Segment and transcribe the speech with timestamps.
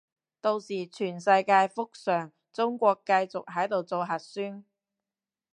[0.41, 4.65] 到時全世界復常，中國繼續喺度做核酸